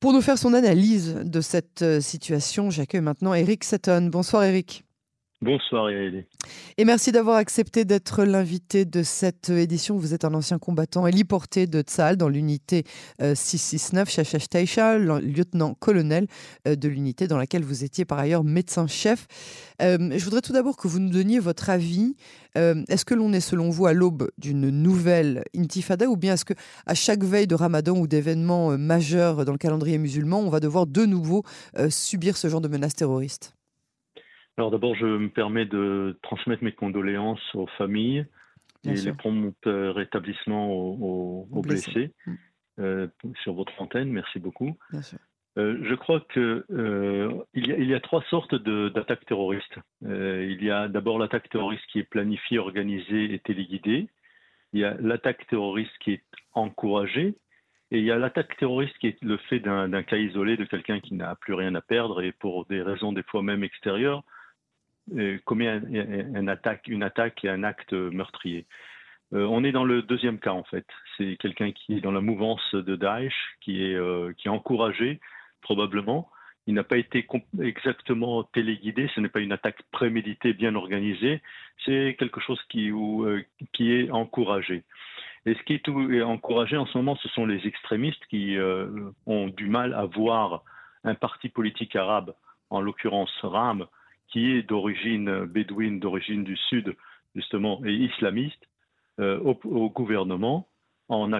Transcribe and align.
Pour 0.00 0.12
nous 0.12 0.20
faire 0.20 0.38
son 0.38 0.54
analyse 0.54 1.16
de 1.24 1.40
cette 1.40 1.82
euh, 1.82 2.00
situation, 2.00 2.70
j'accueille 2.70 3.00
maintenant 3.00 3.34
Eric 3.34 3.64
Seton. 3.64 4.02
Bonsoir 4.12 4.44
Eric. 4.44 4.84
Bonsoir 5.40 5.88
Yaeli. 5.88 6.24
Et 6.78 6.84
merci 6.84 7.12
d'avoir 7.12 7.36
accepté 7.36 7.84
d'être 7.84 8.24
l'invité 8.24 8.84
de 8.84 9.04
cette 9.04 9.50
édition. 9.50 9.96
Vous 9.96 10.12
êtes 10.12 10.24
un 10.24 10.34
ancien 10.34 10.58
combattant 10.58 11.06
héliporté 11.06 11.68
de 11.68 11.80
Tsal 11.80 12.16
dans 12.16 12.28
l'unité 12.28 12.82
669 13.20 14.10
Shashash 14.10 14.48
Taisha, 14.48 14.98
lieutenant-colonel 14.98 16.26
euh, 16.66 16.74
de 16.74 16.88
l'unité 16.88 17.28
dans 17.28 17.36
laquelle 17.36 17.62
vous 17.62 17.84
étiez 17.84 18.04
par 18.04 18.18
ailleurs 18.18 18.42
médecin-chef. 18.42 19.28
Euh, 19.80 20.10
je 20.16 20.24
voudrais 20.24 20.40
tout 20.40 20.52
d'abord 20.52 20.76
que 20.76 20.88
vous 20.88 20.98
nous 20.98 21.10
donniez 21.10 21.38
votre 21.38 21.70
avis. 21.70 22.16
Euh, 22.56 22.82
est-ce 22.88 23.04
que 23.04 23.14
l'on 23.14 23.32
est 23.32 23.38
selon 23.38 23.70
vous 23.70 23.86
à 23.86 23.92
l'aube 23.92 24.32
d'une 24.38 24.70
nouvelle 24.70 25.44
intifada 25.56 26.08
ou 26.08 26.16
bien 26.16 26.34
est-ce 26.34 26.44
que 26.44 26.54
à 26.86 26.94
chaque 26.94 27.22
veille 27.22 27.46
de 27.46 27.54
Ramadan 27.54 27.96
ou 27.96 28.08
d'événements 28.08 28.76
majeurs 28.76 29.44
dans 29.44 29.52
le 29.52 29.58
calendrier 29.58 29.98
musulman, 29.98 30.40
on 30.40 30.50
va 30.50 30.58
devoir 30.58 30.88
de 30.88 31.04
nouveau 31.04 31.44
subir 31.90 32.36
ce 32.36 32.48
genre 32.48 32.60
de 32.60 32.68
menaces 32.68 32.94
terroristes 32.94 33.57
alors 34.58 34.72
d'abord, 34.72 34.96
je 34.96 35.06
me 35.06 35.28
permets 35.28 35.66
de 35.66 36.18
transmettre 36.20 36.64
mes 36.64 36.72
condoléances 36.72 37.54
aux 37.54 37.68
familles 37.78 38.26
et 38.84 38.92
les 38.92 39.12
prompts 39.12 39.54
rétablissements 39.64 40.72
aux, 40.72 41.62
blessés, 41.62 42.10
mm. 42.26 42.34
euh, 42.80 43.06
sur 43.42 43.54
votre 43.54 43.80
antenne. 43.80 44.10
Merci 44.10 44.40
beaucoup. 44.40 44.76
Euh, 45.58 45.78
je 45.82 45.94
crois 45.94 46.20
qu'il 46.32 46.64
euh, 46.72 47.44
y, 47.54 47.70
a, 47.70 47.76
il 47.78 47.86
y 47.86 47.94
a 47.94 48.00
trois 48.00 48.24
sortes 48.30 48.56
d'attaques 48.56 49.26
terroristes. 49.26 49.78
il 50.02 50.62
y 50.62 50.70
a 50.72 50.88
d'abord 50.88 51.20
l'attaque 51.20 51.48
terroriste 51.50 51.86
qui 51.92 52.00
est 52.00 52.10
planifiée, 52.10 52.58
organisée 52.58 53.32
et 53.32 53.38
téléguidée. 53.38 54.08
Il 54.72 54.80
y 54.80 54.84
a 54.84 54.96
l'attaque 54.98 55.46
terroriste 55.46 55.96
qui 56.00 56.14
est 56.14 56.24
encouragée. 56.52 57.36
Et 57.92 57.98
il 58.00 58.04
y 58.04 58.10
a 58.10 58.18
l'attaque 58.18 58.56
terroriste 58.56 58.98
qui 58.98 59.06
est 59.06 59.22
le 59.22 59.36
fait 59.36 59.60
d'un 59.60 60.02
cas 60.02 60.16
isolé 60.16 60.56
de 60.56 60.64
quelqu'un 60.64 60.98
qui 60.98 61.14
n'a 61.14 61.36
plus 61.36 61.54
rien 61.54 61.76
à 61.76 61.80
perdre 61.80 62.22
et 62.22 62.32
pour 62.32 62.66
des 62.66 62.82
raisons 62.82 63.12
des 63.12 63.22
fois 63.22 63.44
même 63.44 63.62
extérieures 63.62 64.24
euh, 64.24 64.37
commet 65.44 65.68
un, 65.68 66.48
attaque, 66.48 66.88
une 66.88 67.02
attaque 67.02 67.44
et 67.44 67.48
un 67.48 67.62
acte 67.64 67.92
meurtrier. 67.92 68.66
Euh, 69.34 69.44
on 69.44 69.62
est 69.62 69.72
dans 69.72 69.84
le 69.84 70.02
deuxième 70.02 70.38
cas 70.38 70.52
en 70.52 70.64
fait. 70.64 70.86
C'est 71.16 71.36
quelqu'un 71.36 71.72
qui 71.72 71.96
est 71.96 72.00
dans 72.00 72.12
la 72.12 72.20
mouvance 72.20 72.74
de 72.74 72.96
Daesh, 72.96 73.34
qui 73.60 73.84
est, 73.84 73.94
euh, 73.94 74.32
encouragé 74.46 75.20
probablement. 75.60 76.30
Il 76.66 76.74
n'a 76.74 76.84
pas 76.84 76.98
été 76.98 77.26
exactement 77.62 78.44
téléguidé, 78.44 79.10
ce 79.14 79.20
n'est 79.20 79.28
pas 79.28 79.40
une 79.40 79.52
attaque 79.52 79.82
préméditée, 79.90 80.52
bien 80.52 80.74
organisée, 80.74 81.40
c'est 81.84 82.14
quelque 82.18 82.40
chose 82.40 82.60
qui, 82.68 82.90
qui 83.72 83.92
est 83.92 84.10
encouragé. 84.10 84.84
Et 85.46 85.54
ce 85.54 85.62
qui 85.62 85.72
est, 85.72 85.88
est, 85.88 86.22
encouragé 86.22 86.76
en 86.76 86.84
ce 86.84 86.98
moment, 86.98 87.16
ce 87.16 87.28
sont 87.30 87.46
les 87.46 87.66
extrémistes 87.66 88.22
qui 88.28 88.58
ont 89.24 89.48
du 89.48 89.68
mal 89.68 89.94
à 89.94 90.04
voir 90.04 90.62
un 91.04 91.14
parti 91.14 91.48
politique 91.48 91.96
arabe, 91.96 92.34
en 92.68 92.82
l'occurrence 92.82 93.32
RAM, 93.42 93.86
qui 94.28 94.52
est 94.52 94.62
d'origine 94.62 95.44
bédouine, 95.44 96.00
d'origine 96.00 96.44
du 96.44 96.56
Sud, 96.56 96.94
justement, 97.34 97.80
et 97.84 97.92
islamiste, 97.92 98.68
euh, 99.20 99.40
au, 99.40 99.90
gouvernement, 99.90 100.68
en 101.08 101.30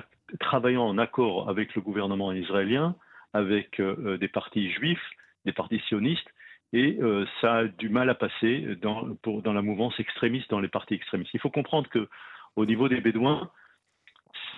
travaillant 0.41 0.85
en 0.85 0.99
accord 0.99 1.49
avec 1.49 1.75
le 1.77 1.81
gouvernement 1.81 2.33
israélien, 2.33 2.97
avec 3.33 3.79
euh, 3.79 4.19
des 4.19 4.27
partis 4.29 4.71
juifs, 4.73 5.11
des 5.45 5.53
partis 5.53 5.81
sionistes, 5.87 6.29
et 6.73 6.99
euh, 7.01 7.25
ça 7.41 7.59
a 7.59 7.65
du 7.65 7.89
mal 7.89 8.11
à 8.11 8.15
passer 8.15 8.77
dans 8.83 9.53
la 9.53 9.63
mouvance 9.63 9.99
extrémiste, 10.01 10.51
dans 10.51 10.61
les 10.61 10.69
partis 10.69 10.95
extrémistes. 10.95 11.33
Il 11.35 11.41
faut 11.41 11.51
comprendre 11.51 11.89
que 11.89 12.09
au 12.57 12.67
niveau 12.67 12.89
des 12.89 13.01
Bédouins, 13.01 13.51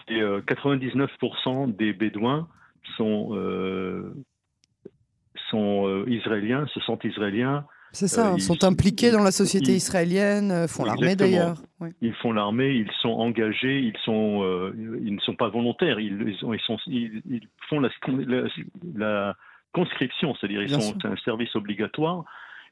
99% 0.08 1.76
des 1.76 1.92
Bédouins 1.92 2.48
sont, 2.96 3.36
sont 5.50 6.04
israéliens, 6.06 6.66
se 6.68 6.80
sentent 6.80 7.04
israéliens, 7.04 7.66
c'est 7.92 8.08
ça, 8.08 8.30
euh, 8.30 8.34
ils 8.36 8.42
sont 8.42 8.64
impliqués 8.64 9.10
dans 9.10 9.22
la 9.22 9.32
société 9.32 9.72
israélienne, 9.72 10.50
euh, 10.50 10.68
font 10.68 10.84
l'armée 10.84 11.16
d'ailleurs. 11.16 11.56
Ils 12.00 12.14
font 12.14 12.32
l'armée, 12.32 12.70
ils 12.70 12.90
sont 13.00 13.10
engagés, 13.10 13.80
ils, 13.80 13.96
sont, 14.04 14.42
euh, 14.42 14.72
ils 15.02 15.14
ne 15.14 15.20
sont 15.20 15.34
pas 15.34 15.48
volontaires, 15.48 15.98
ils, 15.98 16.22
ils, 16.28 16.60
sont, 16.60 16.78
ils 16.86 17.48
font 17.68 17.80
la, 17.80 17.88
la, 18.94 19.36
conscription, 19.72 20.34
c'est-à-dire 20.34 20.62
ils 20.62 20.70
sont 20.70 21.04
un 21.04 21.16
service 21.24 21.54
obligatoire. 21.54 22.24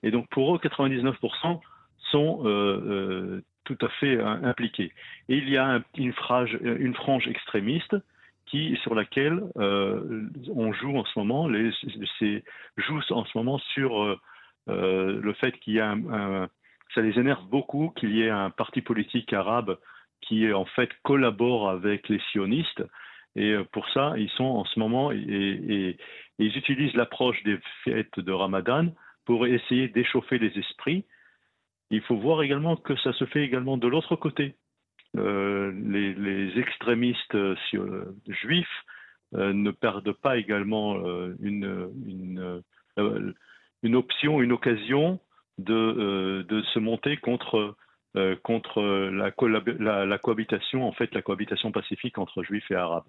Et 0.03 0.11
donc 0.11 0.29
pour 0.31 0.55
eux, 0.55 0.59
99% 0.59 1.61
sont 2.11 3.43
tout 3.65 3.79
à 3.81 3.89
fait 4.01 4.21
impliqués. 4.21 4.93
Et 5.29 5.37
il 5.37 5.49
y 5.49 5.57
a 5.57 5.81
une, 5.97 6.13
frange, 6.13 6.59
une 6.63 6.95
frange 6.95 7.29
extrémiste 7.29 7.95
qui, 8.47 8.77
sur 8.83 8.95
laquelle 8.95 9.43
on 9.57 10.73
joue 10.73 10.97
en 10.97 11.05
ce 11.05 11.19
moment, 11.19 11.49
les, 11.49 11.71
joue 12.77 13.01
en 13.11 13.25
ce 13.25 13.39
moment 13.39 13.59
sur 13.75 14.03
euh, 14.03 14.19
le 14.69 15.33
fait 15.35 15.53
qu'il 15.59 15.75
y 15.75 15.81
a 15.81 15.91
un, 15.91 16.49
ça 16.95 17.03
les 17.03 17.19
énerve 17.19 17.45
beaucoup 17.49 17.93
qu'il 17.97 18.15
y 18.15 18.23
ait 18.23 18.31
un 18.31 18.51
parti 18.51 18.81
politique 18.81 19.33
arabe 19.33 19.79
qui 20.23 20.53
en 20.53 20.65
fait 20.65 20.91
collabore 21.03 21.69
avec 21.69 22.09
les 22.09 22.21
sionistes. 22.33 22.83
Et 23.37 23.53
euh, 23.53 23.65
pour 23.73 23.89
ça, 23.91 24.15
ils 24.17 24.31
sont 24.31 24.45
en 24.45 24.65
ce 24.65 24.79
moment 24.79 25.13
et, 25.13 25.97
ils 26.41 26.57
utilisent 26.57 26.95
l'approche 26.95 27.43
des 27.43 27.59
fêtes 27.85 28.21
de 28.21 28.33
Ramadan 28.33 28.93
pour 29.25 29.47
essayer 29.47 29.89
d'échauffer 29.89 30.39
les 30.39 30.57
esprits. 30.57 31.05
Il 31.91 32.01
faut 32.03 32.17
voir 32.17 32.43
également 32.43 32.77
que 32.77 32.97
ça 32.97 33.13
se 33.13 33.25
fait 33.27 33.43
également 33.43 33.77
de 33.77 33.89
l'autre 33.89 34.15
côté. 34.15 34.55
Euh, 35.17 35.73
les, 35.85 36.59
extrémistes 36.59 37.37
juifs 38.29 38.85
ne 39.33 39.71
perdent 39.73 40.13
pas 40.13 40.37
également 40.39 40.97
une 41.41 42.63
une 43.83 43.97
option, 43.97 44.43
une 44.43 44.53
occasion 44.53 45.21
de, 45.59 45.75
euh, 45.75 46.63
se 46.75 46.79
monter 46.79 47.17
contre, 47.17 47.77
euh, 48.17 49.11
la, 49.11 50.19
cohabitation, 50.19 50.87
en 50.87 50.93
fait, 50.93 51.15
la 51.15 51.23
cohabitation 51.23 51.73
pacifique 51.73 52.19
entre 52.19 52.43
juifs 52.43 52.71
et 52.71 52.75
arabes. 52.75 53.07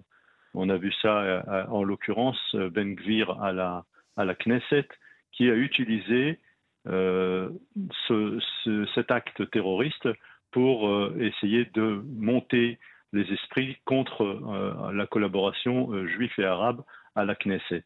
On 0.54 0.68
a 0.68 0.76
vu 0.76 0.92
ça, 1.00 1.22
euh, 1.22 1.64
en 1.68 1.84
l'occurrence, 1.84 2.38
Ben 2.54 2.94
Gvir 2.94 3.40
à 3.40 3.52
la, 3.52 4.34
Knesset, 4.34 4.88
qui 5.32 5.48
a 5.48 5.54
utilisé 5.54 6.38
ce, 6.86 8.86
cet 8.94 9.10
acte 9.10 9.48
terroriste 9.50 10.08
pour 10.50 10.90
essayer 11.20 11.66
de 11.74 12.02
monter 12.16 12.78
les 13.12 13.22
esprits 13.32 13.76
contre 13.84 14.90
la 14.92 15.06
collaboration 15.06 16.06
juif 16.08 16.36
et 16.38 16.44
arabe 16.44 16.82
à 17.14 17.24
la 17.24 17.36
Knesset. 17.36 17.84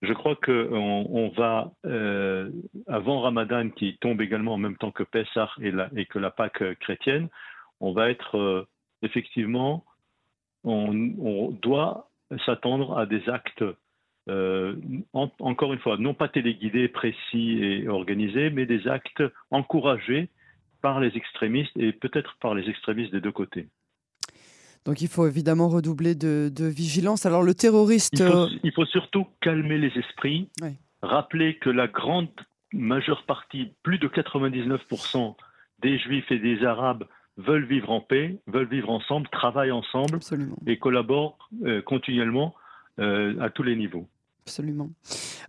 Je 0.00 0.12
crois 0.12 0.36
qu'on 0.36 1.06
on 1.10 1.28
va, 1.30 1.72
euh, 1.84 2.50
avant 2.86 3.20
Ramadan, 3.20 3.70
qui 3.70 3.98
tombe 3.98 4.20
également 4.22 4.54
en 4.54 4.58
même 4.58 4.76
temps 4.76 4.92
que 4.92 5.02
Pessah 5.02 5.50
et, 5.60 6.06
que 6.06 6.18
la 6.20 6.30
Pâque 6.30 6.78
chrétienne, 6.78 7.28
on 7.80 7.92
va 7.92 8.08
être 8.08 8.38
euh, 8.38 8.68
effectivement, 9.02 9.84
on, 10.62 11.50
doit 11.62 12.10
s'attendre 12.46 12.96
à 12.96 13.06
des 13.06 13.28
actes, 13.28 13.64
euh, 14.28 14.76
encore 15.12 15.72
une 15.72 15.80
fois, 15.80 15.96
non 15.96 16.14
pas 16.14 16.28
téléguidés, 16.28 16.88
précis 16.88 17.58
et 17.62 17.88
organisés, 17.88 18.50
mais 18.50 18.66
des 18.66 18.86
actes 18.86 19.22
encouragés 19.50 20.28
par 20.80 21.00
les 21.00 21.16
extrémistes 21.16 21.76
et 21.76 21.92
peut-être 21.92 22.36
par 22.40 22.54
les 22.54 22.68
extrémistes 22.68 23.12
des 23.12 23.20
deux 23.20 23.32
côtés. 23.32 23.66
Donc 24.84 25.00
il 25.00 25.08
faut 25.08 25.26
évidemment 25.26 25.68
redoubler 25.68 26.14
de, 26.14 26.50
vigilance. 26.58 27.26
Alors 27.26 27.42
le 27.42 27.54
terroriste... 27.54 28.20
Euh, 28.20 28.48
il 28.62 28.72
faut, 28.72 28.86
surtout 28.86 29.26
calmer 29.40 29.78
les 29.78 29.92
esprits, 29.98 30.48
rappeler 31.02 31.58
que 31.58 31.70
la 31.70 31.86
grande 31.86 32.28
majeure 32.72 33.24
partie, 33.24 33.72
plus 33.82 33.98
de 33.98 34.08
99% 34.08 35.34
des 35.80 35.98
juifs 35.98 36.30
et 36.30 36.38
des 36.38 36.64
arabes 36.64 37.04
veulent 37.36 37.64
vivre 37.64 37.90
en 37.90 38.00
paix, 38.00 38.36
veulent 38.46 38.68
vivre 38.68 38.90
ensemble, 38.90 39.28
travaillent 39.28 39.70
ensemble 39.70 40.18
et 40.66 40.78
collaborent 40.78 41.48
euh, 41.64 41.80
continuellement 41.82 42.54
euh, 42.98 43.38
à 43.40 43.48
tous 43.48 43.62
les 43.62 43.76
niveaux. 43.76 44.08
Absolument. 44.48 44.88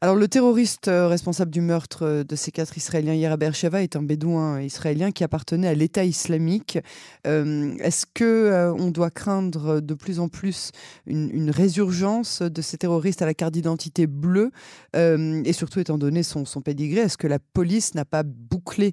Alors, 0.01 0.17
le 0.17 0.27
terroriste 0.27 0.89
euh, 0.89 1.07
responsable 1.07 1.51
du 1.51 1.61
meurtre 1.61 2.03
euh, 2.03 2.23
de 2.25 2.35
ces 2.35 2.51
quatre 2.51 2.75
Israéliens 2.75 3.13
hier 3.13 3.31
à 3.31 3.37
Beersheba 3.37 3.81
est 3.81 3.95
un 3.95 4.03
bédouin 4.03 4.59
israélien 4.61 5.11
qui 5.11 5.23
appartenait 5.23 5.69
à 5.69 5.73
l'État 5.73 6.03
islamique. 6.03 6.77
Euh, 7.25 7.75
est-ce 7.79 8.05
que 8.05 8.73
on 8.77 8.91
doit 8.91 9.09
craindre 9.09 9.79
de 9.79 9.93
plus 9.93 10.19
en 10.19 10.27
plus 10.27 10.71
une, 11.05 11.49
résurgence 11.49 12.41
de 12.41 12.61
ces 12.61 12.77
terroristes 12.77 13.21
à 13.21 13.25
la 13.25 13.33
carte 13.33 13.53
d'identité 13.53 14.05
bleue? 14.05 14.51
Et 14.93 15.53
surtout, 15.53 15.79
étant 15.79 15.97
donné 15.97 16.23
son, 16.23 16.45
son 16.45 16.61
pédigré, 16.61 17.01
est-ce 17.01 17.17
que 17.17 17.27
la 17.27 17.39
police 17.39 17.95
n'a 17.95 18.05
pas 18.05 18.23
bouclé, 18.23 18.91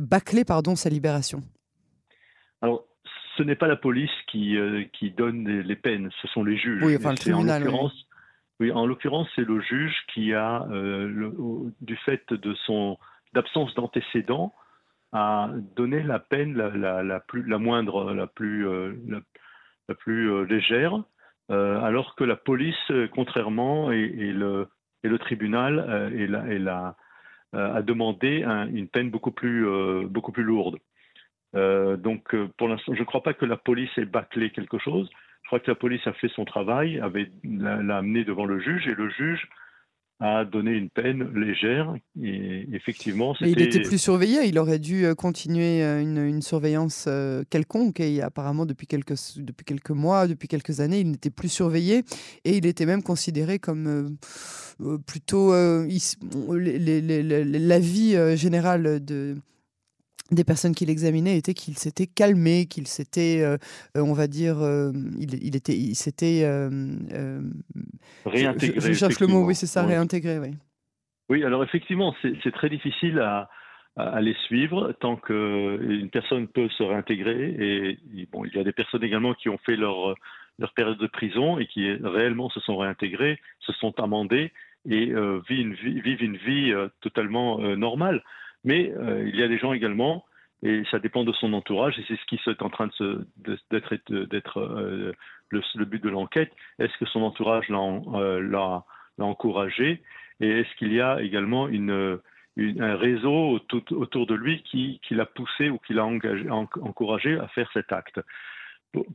bâclé 0.00 0.44
pardon, 0.44 0.76
sa 0.76 0.88
libération? 0.88 1.42
Alors, 2.62 2.84
ce 3.36 3.42
n'est 3.42 3.56
pas 3.56 3.68
la 3.68 3.76
police 3.76 4.10
qui, 4.30 4.56
qui 4.92 5.10
donne 5.10 5.48
les, 5.48 5.76
peines, 5.76 6.10
ce 6.20 6.28
sont 6.28 6.44
les 6.44 6.56
juges. 6.56 6.82
Oui, 6.82 6.96
enfin, 6.96 7.10
le 7.10 7.18
tribunal. 7.18 7.68
Oui, 7.68 7.90
en 8.60 8.86
l'occurrence, 8.86 9.28
c'est 9.34 9.46
le 9.46 9.60
juge 9.60 9.94
qui 10.12 10.32
a, 10.34 10.66
euh, 10.70 11.70
du 11.80 11.96
fait 11.96 12.32
de 12.32 12.54
son 12.66 12.98
d'absence 13.32 13.74
d'antécédents, 13.74 14.54
a 15.12 15.50
donné 15.76 16.02
la 16.02 16.18
peine 16.18 16.54
la, 16.54 17.20
plus, 17.20 17.42
la 17.48 17.58
moindre, 17.58 18.12
la 18.12 18.26
plus, 18.26 18.66
euh, 18.68 18.92
la, 19.88 19.94
plus 19.94 20.30
euh, 20.30 20.44
légère, 20.44 21.02
alors 21.48 22.14
que 22.14 22.24
la 22.24 22.36
police, 22.36 22.92
contrairement, 23.14 23.90
et, 23.90 24.32
le, 24.32 24.68
et 25.02 25.08
le 25.08 25.18
tribunal 25.18 25.80
a 27.52 27.82
demandé 27.82 28.42
une 28.72 28.88
peine 28.88 29.10
beaucoup 29.10 29.32
plus, 29.32 29.66
beaucoup 30.06 30.32
plus 30.32 30.44
lourde. 30.44 30.78
donc, 31.52 32.34
pour 32.56 32.68
l'instant, 32.68 32.94
je 32.94 33.00
ne 33.00 33.04
crois 33.04 33.22
pas 33.22 33.34
que 33.34 33.44
la 33.44 33.58
police 33.58 33.90
ait 33.98 34.06
bâclé 34.06 34.48
quelque 34.48 34.78
chose. 34.78 35.10
Crois 35.52 35.60
que 35.60 35.70
la 35.70 35.74
police 35.74 36.06
a 36.06 36.14
fait 36.14 36.30
son 36.34 36.46
travail, 36.46 36.98
avait 36.98 37.30
l'a 37.44 37.98
amené 37.98 38.24
devant 38.24 38.46
le 38.46 38.58
juge, 38.58 38.86
et 38.86 38.94
le 38.94 39.10
juge 39.10 39.50
a 40.18 40.46
donné 40.46 40.70
une 40.70 40.88
peine 40.88 41.30
légère. 41.38 41.94
Et 42.22 42.66
effectivement, 42.72 43.36
il 43.42 43.60
était 43.60 43.82
plus 43.82 44.00
surveillé. 44.00 44.46
Il 44.46 44.58
aurait 44.58 44.78
dû 44.78 45.04
euh, 45.04 45.14
continuer 45.14 45.82
euh, 45.82 46.00
une, 46.00 46.40
surveillance 46.40 47.04
euh, 47.06 47.44
quelconque. 47.50 48.00
Et 48.00 48.22
apparemment, 48.22 48.64
depuis 48.64 48.86
quelques, 48.86 49.12
depuis 49.36 49.66
quelques 49.66 49.90
mois, 49.90 50.26
depuis 50.26 50.48
quelques 50.48 50.80
années, 50.80 51.00
il 51.00 51.10
n'était 51.10 51.28
plus 51.28 51.50
surveillé. 51.50 52.02
Et 52.46 52.56
il 52.56 52.64
était 52.64 52.86
même 52.86 53.02
considéré 53.02 53.58
comme 53.58 54.16
plutôt 55.06 55.52
la 55.52 55.86
vie 57.78 58.36
générale 58.38 59.04
de 59.04 59.36
des 60.34 60.44
personnes 60.44 60.74
qui 60.74 60.86
l'examinaient 60.86 61.36
étaient 61.36 61.54
qu'il 61.54 61.76
s'était 61.76 62.06
calmé, 62.06 62.66
qu'il 62.66 62.86
s'était, 62.86 63.42
euh, 63.42 63.56
euh, 63.96 64.00
on 64.00 64.12
va 64.12 64.26
dire, 64.26 64.60
euh, 64.60 64.92
il, 65.18 65.56
était, 65.56 65.76
il 65.76 65.94
s'était 65.94 66.44
réintégré. 68.24 68.80
Je, 68.80 68.92
cherche 68.92 69.20
le 69.20 69.26
mot, 69.26 69.44
oui, 69.44 69.54
c'est 69.54 69.66
ça, 69.66 69.84
réintégré, 69.84 70.38
oui. 70.38 70.54
Oui, 71.28 71.44
alors 71.44 71.62
effectivement, 71.64 72.14
c'est 72.22 72.52
très 72.52 72.68
difficile 72.68 73.18
à, 73.20 73.48
à, 73.96 74.20
les 74.20 74.34
suivre 74.46 74.92
tant 75.00 75.16
qu'une 75.16 76.10
personne 76.10 76.46
peut 76.48 76.68
se 76.76 76.82
réintégrer. 76.82 77.98
Et, 78.14 78.28
bon, 78.30 78.44
il 78.44 78.54
y 78.54 78.58
a 78.58 78.64
des 78.64 78.72
personnes 78.72 79.04
également 79.04 79.32
qui 79.34 79.48
ont 79.48 79.58
fait 79.64 79.76
leur, 79.76 80.14
leur 80.58 80.74
période 80.74 80.98
de 80.98 81.06
prison 81.06 81.58
et 81.58 81.66
qui 81.66 81.90
réellement 81.90 82.50
se 82.50 82.60
sont 82.60 82.76
réintégrées, 82.76 83.40
se 83.60 83.72
sont 83.72 83.98
amendées 83.98 84.52
et 84.84 85.06
vivent 85.48 85.60
une 85.60 85.74
vie, 85.74 86.00
vivent 86.00 86.22
une 86.22 86.36
vie 86.36 86.74
totalement 87.00 87.58
normale. 87.76 88.22
Mais 88.64 88.92
euh, 88.96 89.28
il 89.28 89.36
y 89.36 89.42
a 89.42 89.48
des 89.48 89.58
gens 89.58 89.72
également, 89.72 90.24
et 90.62 90.82
ça 90.90 90.98
dépend 90.98 91.24
de 91.24 91.32
son 91.32 91.52
entourage, 91.52 91.98
et 91.98 92.04
c'est 92.06 92.16
ce 92.16 92.24
qui 92.26 92.36
est 92.46 92.62
en 92.62 92.70
train 92.70 92.88
d'être 92.88 94.58
euh, 94.58 95.12
le, 95.50 95.84
but 95.84 96.02
de 96.02 96.08
l'enquête. 96.08 96.52
Est-ce 96.78 96.96
que 96.98 97.06
son 97.06 97.22
entourage 97.22 97.68
l'a 97.68 97.78
euh, 97.78 98.80
encouragé? 99.18 100.02
Et 100.40 100.48
est-ce 100.48 100.74
qu'il 100.76 100.92
y 100.92 101.00
a 101.00 101.20
également 101.20 101.66
un 101.66 102.96
réseau 102.96 103.60
autour 103.90 104.26
de 104.26 104.34
lui 104.34 104.62
qui, 104.62 105.00
l'a 105.10 105.26
poussé 105.26 105.68
ou 105.68 105.78
qui 105.78 105.94
l'a 105.94 106.04
encouragé 106.04 107.38
à 107.38 107.48
faire 107.48 107.70
cet 107.72 107.92
acte? 107.92 108.20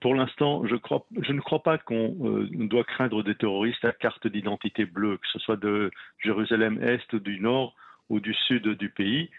Pour, 0.01 0.15
l'instant, 0.15 0.65
je, 0.65 0.73
ne 0.73 1.39
crois 1.39 1.63
pas 1.63 1.77
qu'on 1.77 2.15
doit 2.51 2.83
craindre 2.83 3.23
des 3.23 3.35
terroristes 3.35 3.85
à 3.85 3.91
carte 3.91 4.25
d'identité 4.25 4.85
bleue, 4.85 5.17
que 5.17 5.27
ce 5.31 5.39
soit 5.39 5.57
de 5.57 5.91
Jérusalem-Est 6.23 7.13
ou 7.13 7.19
du 7.19 7.39
Nord 7.39 7.75
ou 8.09 8.19
du 8.19 8.33
sud 8.33 8.67
du 8.67 8.89
pays. 8.89 9.29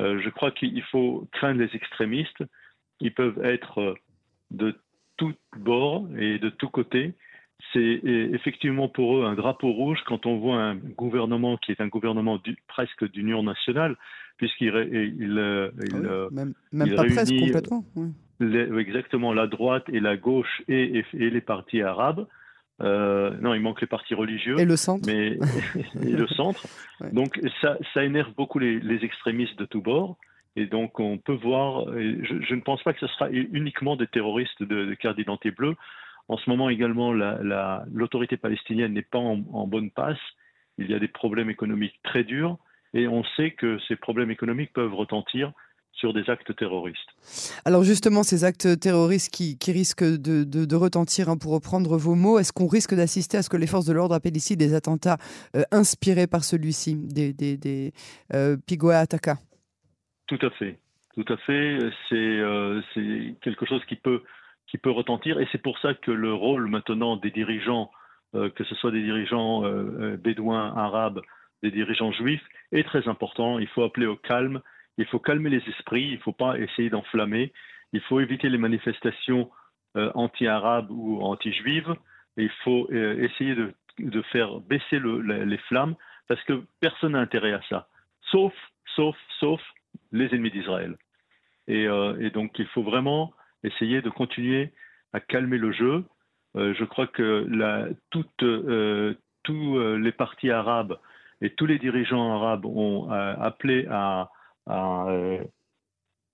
Euh, 0.00 0.20
je 0.22 0.30
crois 0.30 0.50
qu'il 0.50 0.82
faut 0.84 1.28
craindre 1.32 1.60
les 1.60 1.74
extrémistes. 1.74 2.42
Ils 3.00 3.14
peuvent 3.14 3.44
être 3.44 3.80
euh, 3.80 3.94
de 4.50 4.74
tous 5.16 5.34
bords 5.56 6.08
et 6.18 6.38
de 6.38 6.50
tous 6.50 6.68
côtés. 6.68 7.14
C'est 7.72 8.00
effectivement 8.04 8.88
pour 8.88 9.16
eux 9.16 9.24
un 9.24 9.34
drapeau 9.34 9.70
rouge 9.70 10.00
quand 10.06 10.26
on 10.26 10.38
voit 10.38 10.60
un 10.60 10.74
gouvernement 10.74 11.56
qui 11.56 11.70
est 11.70 11.80
un 11.80 11.86
gouvernement 11.86 12.40
presque 12.66 13.08
d'union 13.12 13.44
nationale, 13.44 13.96
puisqu'il 14.36 14.74
il, 15.18 15.38
euh, 15.38 15.70
ah 15.92 16.44
même, 16.72 16.94
pas 16.94 17.04
presque 17.04 17.38
complètement. 17.38 17.84
exactement 18.40 19.32
la 19.32 19.46
droite 19.46 19.84
et 19.88 20.00
la 20.00 20.16
gauche 20.16 20.62
et 20.66 21.04
les 21.12 21.40
partis 21.40 21.80
arabes. 21.80 22.26
Euh, 22.82 23.30
non, 23.40 23.54
il 23.54 23.60
manque 23.60 23.80
les 23.80 23.86
partis 23.86 24.14
religieux. 24.14 24.58
Et 24.58 24.64
le 24.64 24.76
centre. 24.76 25.06
Mais, 25.06 25.38
et 26.02 26.12
le 26.12 26.26
centre. 26.26 26.66
Donc 27.12 27.40
ça, 27.60 27.78
ça, 27.92 28.04
énerve 28.04 28.32
beaucoup 28.34 28.58
les, 28.58 28.80
les, 28.80 29.04
extrémistes 29.04 29.58
de 29.58 29.64
tous 29.64 29.80
bords. 29.80 30.16
Et 30.56 30.66
donc 30.66 30.98
on 31.00 31.18
peut 31.18 31.34
voir, 31.34 31.86
je, 31.92 32.42
je, 32.48 32.54
ne 32.54 32.60
pense 32.60 32.82
pas 32.82 32.92
que 32.92 33.00
ce 33.00 33.06
sera 33.08 33.30
uniquement 33.30 33.96
des 33.96 34.06
terroristes 34.06 34.62
de, 34.62 34.86
de 34.86 34.94
carte 34.94 35.16
d'identité 35.16 35.50
bleue. 35.50 35.76
En 36.28 36.36
ce 36.36 36.48
moment 36.48 36.70
également, 36.70 37.12
l'autorité 37.12 38.36
la, 38.36 38.40
palestinienne 38.40 38.92
n'est 38.94 39.02
pas 39.02 39.18
en, 39.18 39.42
en 39.52 39.66
bonne 39.66 39.90
passe. 39.90 40.18
Il 40.78 40.90
y 40.90 40.94
a 40.94 40.98
des 40.98 41.08
problèmes 41.08 41.50
économiques 41.50 42.00
très 42.02 42.24
durs. 42.24 42.58
Et 42.94 43.08
on 43.08 43.24
sait 43.36 43.50
que 43.50 43.78
ces 43.88 43.96
problèmes 43.96 44.30
économiques 44.30 44.72
peuvent 44.72 44.94
retentir 44.94 45.52
sur 46.04 46.12
des 46.12 46.28
actes 46.28 46.54
terroristes. 46.54 47.08
Alors 47.64 47.82
justement, 47.82 48.22
ces 48.22 48.44
actes 48.44 48.78
terroristes 48.78 49.32
qui, 49.32 49.72
risquent 49.72 50.04
de, 50.04 50.76
retentir, 50.76 51.30
hein, 51.30 51.38
pour 51.38 51.52
reprendre 51.52 51.96
vos 51.96 52.14
mots, 52.14 52.38
est-ce 52.38 52.52
qu'on 52.52 52.66
risque 52.66 52.94
d'assister 52.94 53.38
à 53.38 53.42
ce 53.42 53.48
que 53.48 53.56
les 53.56 53.66
forces 53.66 53.86
de 53.86 53.94
l'ordre 53.94 54.14
appellent 54.14 54.36
ici 54.36 54.54
des 54.54 54.74
attentats 54.74 55.16
euh, 55.56 55.62
inspirés 55.72 56.26
par 56.26 56.44
celui-ci, 56.44 56.94
des, 56.94 57.32
des, 57.32 57.56
des 57.56 57.92
euh, 58.34 58.58
Ataka 58.92 59.36
Tout 60.26 60.38
à 60.42 60.50
fait, 60.50 60.78
tout 61.14 61.24
à 61.26 61.38
fait. 61.38 61.78
Euh, 62.12 62.82
c'est 62.92 63.34
quelque 63.40 63.64
chose 63.64 63.82
qui 63.86 63.96
peut, 63.96 64.20
qui 64.66 64.76
peut 64.76 64.90
retentir 64.90 65.40
et 65.40 65.48
c'est 65.52 65.62
pour 65.62 65.78
ça 65.78 65.94
que 65.94 66.10
le 66.10 66.34
rôle 66.34 66.68
maintenant 66.68 67.16
des 67.16 67.30
dirigeants, 67.30 67.90
que 68.34 68.64
ce 68.64 68.74
soit 68.74 68.90
des 68.90 69.02
dirigeants 69.02 69.62
bédouins, 70.22 70.74
arabes, 70.76 71.22
des 71.62 71.70
dirigeants 71.70 72.12
juifs, 72.12 72.44
est 72.72 72.84
très 72.84 73.08
important. 73.08 73.58
Il 73.58 73.68
faut 73.68 73.84
appeler 73.84 74.06
au 74.06 74.16
calme 74.16 74.60
il 74.98 75.06
faut 75.06 75.18
calmer 75.18 75.50
les 75.50 75.62
esprits, 75.68 76.08
il 76.08 76.16
ne 76.16 76.22
faut 76.22 76.32
pas 76.32 76.58
essayer 76.58 76.90
d'enflammer, 76.90 77.52
il 77.92 78.00
faut 78.02 78.20
éviter 78.20 78.48
les 78.48 78.58
manifestations 78.58 79.50
euh, 79.96 80.10
anti-arabes 80.14 80.90
ou 80.90 81.22
anti-juives, 81.22 81.94
il 82.36 82.50
faut 82.64 82.88
euh, 82.92 83.22
essayer 83.22 83.54
de, 83.54 84.22
faire 84.32 84.60
baisser 84.60 84.98
les 85.00 85.58
flammes, 85.68 85.94
parce 86.26 86.42
que 86.44 86.64
personne 86.80 87.12
n'a 87.12 87.20
intérêt 87.20 87.52
à 87.52 87.60
ça, 87.68 87.88
sauf, 88.32 88.52
sauf, 88.96 89.16
sauf 89.38 89.60
les 90.10 90.26
ennemis 90.34 90.50
d'Israël. 90.50 90.96
Et, 91.68 91.86
euh, 91.86 92.28
donc 92.30 92.58
il 92.58 92.66
faut 92.66 92.82
vraiment 92.82 93.32
essayer 93.62 94.02
de 94.02 94.10
continuer 94.10 94.72
à 95.12 95.20
calmer 95.20 95.58
le 95.58 95.70
jeu. 95.70 96.04
je 96.56 96.84
crois 96.84 97.06
que 97.06 97.94
toutes, 98.10 98.44
tous 99.44 99.96
les 99.96 100.12
partis 100.12 100.50
arabes 100.50 100.98
et 101.40 101.50
tous 101.50 101.66
les 101.66 101.78
dirigeants 101.78 102.34
arabes 102.34 102.66
ont 102.66 103.10
appelé 103.10 103.86
à, 103.88 104.28
euh, 104.68 105.42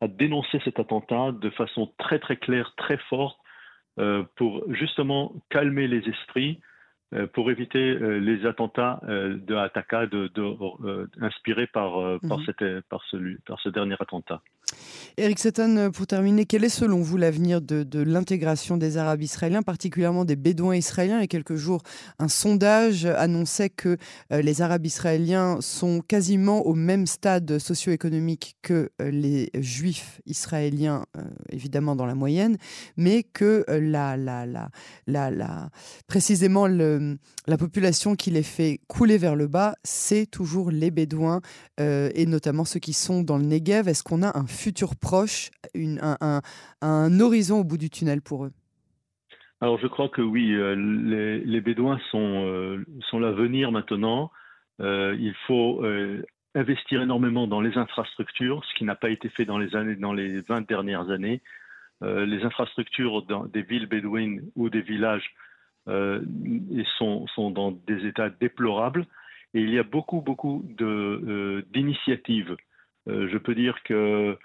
à, 0.00 0.08
dénoncer 0.08 0.60
cet 0.64 0.78
attentat 0.78 1.32
de 1.32 1.50
façon 1.50 1.92
très 1.98 2.18
très 2.18 2.36
claire, 2.36 2.72
très 2.76 2.98
forte, 3.08 3.38
euh, 3.98 4.24
pour 4.36 4.64
justement 4.72 5.32
calmer 5.50 5.88
les 5.88 6.08
esprits, 6.08 6.60
euh, 7.12 7.26
pour 7.26 7.50
éviter 7.50 7.94
les 8.20 8.46
attentats 8.46 9.00
de 9.02 9.54
Ataka 9.54 10.06
de, 10.06 10.30
inspirés 11.20 11.66
par, 11.66 11.92
par, 12.28 12.38
mhm. 12.38 12.44
cette, 12.46 12.80
par, 12.88 13.02
celui, 13.10 13.36
par 13.46 13.60
ce 13.60 13.68
dernier 13.68 13.96
attentat. 13.98 14.42
Eric 15.16 15.38
Seton, 15.38 15.76
euh, 15.76 15.90
pour 15.90 16.06
terminer, 16.06 16.46
quel 16.46 16.64
est 16.64 16.70
selon 16.70 17.02
vous 17.02 17.16
l'avenir 17.16 17.60
de, 17.60 17.84
l'intégration 18.00 18.76
des 18.76 18.96
Arabes 18.96 19.22
israéliens, 19.22 19.62
particulièrement 19.62 20.24
des 20.24 20.36
Bédouins 20.36 20.76
israéliens? 20.76 21.18
Il 21.18 21.20
y 21.20 21.24
a 21.24 21.26
quelques 21.26 21.56
jours, 21.56 21.82
un 22.18 22.28
sondage 22.28 23.04
annonçait 23.04 23.68
que 23.68 23.98
euh, 24.32 24.40
les 24.40 24.62
Arabes 24.62 24.86
israéliens 24.86 25.58
sont 25.60 26.00
quasiment 26.00 26.66
au 26.66 26.74
même 26.74 27.06
stade 27.06 27.58
socio-économique 27.58 28.56
que 28.62 28.90
euh, 29.02 29.10
les 29.10 29.50
Juifs 29.54 30.20
israéliens, 30.26 31.04
évidemment 31.50 31.96
dans 31.96 32.06
la 32.06 32.14
moyenne, 32.14 32.56
mais 32.96 33.22
que 33.22 33.64
la, 33.68 34.16
la, 34.16 34.46
la, 35.06 35.70
précisément 36.06 36.66
la 36.66 37.58
population 37.58 38.16
qui 38.16 38.30
les 38.30 38.42
fait 38.42 38.80
couler 38.86 39.18
vers 39.18 39.36
le 39.36 39.48
bas, 39.48 39.74
c'est 39.84 40.26
toujours 40.26 40.70
les 40.70 40.90
Bédouins, 40.90 41.40
et 41.78 42.26
notamment 42.26 42.64
ceux 42.64 42.80
qui 42.80 42.92
sont 42.92 43.22
dans 43.22 43.38
le 43.38 43.44
Negev. 43.44 43.88
Est-ce 43.88 44.02
qu'on 44.02 44.22
a 44.22 44.38
un 44.38 44.46
futur 44.60 44.94
proche, 44.96 45.50
un, 45.74 47.20
horizon 47.20 47.60
au 47.60 47.64
bout 47.64 47.78
du 47.78 47.90
tunnel 47.90 48.20
pour 48.20 48.44
eux? 48.44 48.52
Alors 49.62 49.78
je 49.78 49.86
crois 49.86 50.08
que 50.08 50.22
oui, 50.22 50.52
euh, 50.52 50.74
les, 51.44 51.60
Bédouins 51.60 52.00
sont, 52.10 52.44
euh, 52.46 52.84
sont 53.10 53.18
l'avenir 53.18 53.72
maintenant. 53.72 54.30
Euh, 54.80 55.16
il 55.18 55.34
faut 55.46 55.84
investir 56.54 57.02
énormément 57.02 57.46
dans 57.46 57.60
les 57.60 57.76
infrastructures, 57.78 58.64
ce 58.64 58.74
qui 58.74 58.84
n'a 58.84 58.94
pas 58.94 59.10
été 59.10 59.28
fait 59.28 59.44
dans 59.44 59.58
les, 59.58 59.76
années, 59.76 59.96
dans 59.96 60.12
les 60.12 60.40
20 60.40 60.66
dernières 60.66 61.10
années. 61.10 61.42
les 62.02 62.42
infrastructures 62.44 63.22
dans 63.22 63.44
des 63.44 63.62
villes 63.62 63.86
bédouines 63.86 64.42
ou 64.56 64.70
des 64.70 64.80
villages 64.80 65.34
sont, 65.86 67.26
sont 67.34 67.50
dans 67.50 67.72
des 67.72 68.06
états 68.06 68.30
déplorables. 68.30 69.06
Et 69.54 69.60
il 69.60 69.70
y 69.70 69.78
a 69.78 69.82
beaucoup, 69.82 70.22
beaucoup 70.22 70.64
d'initiatives. 71.72 72.56
je 73.06 73.38
peux 73.38 73.54
dire 73.54 73.82
que 73.84 74.36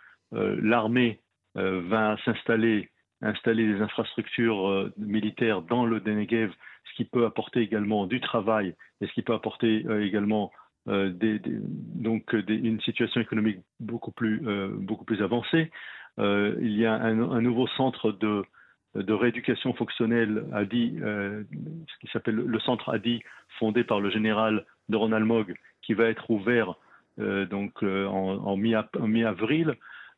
l'armée 0.62 1.20
euh, 1.58 1.82
va 1.88 2.18
s'installer, 2.26 2.90
installer 3.22 3.66
des 3.66 3.82
infrastructures 3.82 4.68
euh, 4.68 4.94
militaires 4.98 5.62
dans 5.62 5.86
le 5.86 6.02
Negev, 6.02 6.52
ce 6.84 6.96
qui 6.98 7.06
peut 7.06 7.26
apporter 7.26 7.62
également 7.62 8.08
du 8.08 8.20
travail 8.20 8.76
et 9.00 9.08
ce 9.08 9.14
qui 9.14 9.22
peut 9.22 9.34
apporter 9.34 9.86
également 10.02 10.52
des, 10.88 11.42
donc 11.44 12.36
une 12.48 12.80
situation 12.82 13.20
économique 13.20 13.58
beaucoup 13.80 14.12
plus, 14.12 14.40
beaucoup 14.78 15.04
plus 15.04 15.24
avancée. 15.24 15.72
il 16.20 16.78
y 16.78 16.86
a 16.86 16.94
un, 16.94 17.42
nouveau 17.42 17.66
centre 17.70 18.12
de, 18.12 18.46
rééducation 18.94 19.74
fonctionnelle 19.74 20.46
ADI, 20.54 21.00
ce 21.00 22.00
qui 22.00 22.08
s'appelle 22.14 22.36
le 22.36 22.60
centre 22.60 22.94
ADI, 22.94 23.24
fondé 23.58 23.84
par 23.84 24.00
le 24.00 24.12
général 24.12 24.64
de 24.88 24.96
Ronald 24.96 25.26
Mogg, 25.26 25.56
qui 25.82 25.96
va 25.96 26.06
être 26.06 26.30
ouvert 26.30 26.76
donc 27.18 27.82
en, 27.82 28.56
mi-avril. 28.56 29.76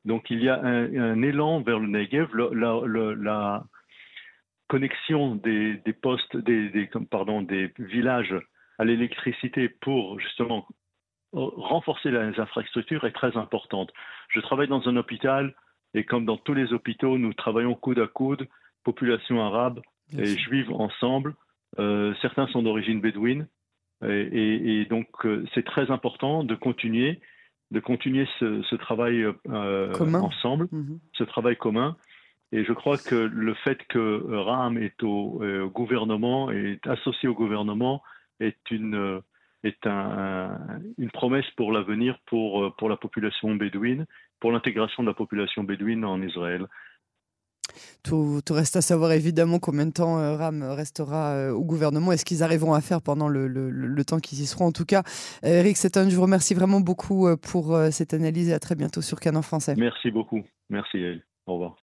Donc 0.07 0.29
il 0.29 0.41
y 0.41 0.47
a 0.47 0.59
un, 0.61 1.21
élan 1.21 1.61
vers 1.61 1.79
le 1.79 1.87
Negev. 1.87 2.33
la, 2.33 3.63
connexion 4.69 5.35
des, 5.35 5.81
postes, 6.01 6.35
des, 6.37 6.89
pardon, 7.11 7.41
des 7.41 7.71
villages 7.77 8.35
à 8.79 8.85
l'électricité 8.85 9.69
pour 9.69 10.19
justement 10.19 10.67
renforcer 11.33 12.09
les 12.09 12.39
infrastructures 12.39 13.03
est 13.03 13.11
très 13.11 13.35
importante. 13.35 13.91
Je 14.29 14.39
travaille 14.39 14.69
dans 14.69 14.87
un 14.87 14.95
hôpital 14.95 15.53
et 15.93 16.05
comme 16.05 16.25
dans 16.25 16.37
tous 16.37 16.53
les 16.53 16.71
hôpitaux, 16.71 17.17
nous 17.17 17.33
travaillons 17.33 17.75
coude 17.75 17.99
à 17.99 18.07
coude, 18.07 18.47
population 18.83 19.41
arabe 19.41 19.81
et 20.17 20.37
juive 20.37 20.71
ensemble. 20.71 21.35
Euh, 21.79 22.13
certains 22.21 22.47
sont 22.47 22.63
d'origine 22.63 23.01
bédouine 23.01 23.47
et, 24.05 24.85
donc 24.89 25.07
euh, 25.25 25.45
c'est 25.53 25.65
très 25.65 25.91
important 25.91 26.45
de 26.45 26.55
continuer, 26.55 27.19
de 27.71 27.79
continuer 27.79 28.27
ce, 28.39 28.75
travail 28.75 29.25
euh, 29.49 29.93
ensemble, 30.13 30.67
mhm. 30.71 30.99
ce 31.13 31.23
travail 31.23 31.57
commun. 31.57 31.95
Et 32.51 32.63
je 32.63 32.71
crois 32.71 32.97
que 32.97 33.15
le 33.15 33.53
fait 33.55 33.77
que 33.89 34.23
RAM 34.31 34.77
est 34.77 35.03
au, 35.03 35.41
gouvernement, 35.73 36.49
est 36.49 36.85
associé 36.87 37.27
au 37.27 37.33
gouvernement, 37.33 38.01
est 38.39 38.71
une, 38.71 39.21
est 39.63 39.85
une 39.85 41.11
promesse 41.11 41.49
pour 41.57 41.73
l'avenir 41.73 42.17
pour, 42.25 42.73
pour 42.77 42.87
la 42.87 42.95
population 42.95 43.53
bédouine, 43.55 44.05
pour 44.39 44.53
l'intégration 44.53 45.03
de 45.03 45.09
la 45.09 45.13
population 45.13 45.63
bédouine 45.63 46.05
en 46.05 46.21
Israël. 46.21 46.67
Tout, 48.03 48.41
reste 48.49 48.75
à 48.75 48.81
savoir 48.81 49.11
évidemment 49.11 49.59
combien 49.59 49.85
de 49.85 49.91
temps 49.91 50.19
euh, 50.19 50.35
RAM 50.35 50.63
restera 50.63 51.31
euh, 51.33 51.51
au 51.51 51.63
gouvernement 51.63 52.11
et 52.11 52.17
ce 52.17 52.25
qu'ils 52.25 52.43
arriveront 52.43 52.73
à 52.73 52.81
faire 52.81 53.01
pendant 53.01 53.27
le, 53.27 54.03
temps 54.05 54.19
qu'ils 54.19 54.41
y 54.41 54.45
seront. 54.45 54.67
En 54.67 54.71
tout 54.71 54.85
cas, 54.85 55.03
Eric 55.43 55.77
Seton, 55.77 56.09
je 56.09 56.15
vous 56.15 56.21
remercie 56.21 56.53
vraiment 56.53 56.79
beaucoup 56.79 57.27
euh, 57.27 57.35
pour 57.35 57.77
cette 57.91 58.13
analyse 58.13 58.49
et 58.49 58.53
à 58.53 58.59
très 58.59 58.75
bientôt 58.75 59.01
sur 59.01 59.19
Canon 59.19 59.41
Français. 59.41 59.75
Merci 59.77 60.11
beaucoup. 60.11 60.41
Merci. 60.69 60.97
Au 61.45 61.53
revoir. 61.53 61.75